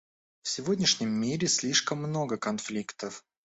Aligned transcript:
В 0.41 0.49
сегодняшнем 0.49 1.09
мире 1.09 1.47
слишком 1.47 1.99
много 1.99 2.35
конфликтов. 2.35 3.23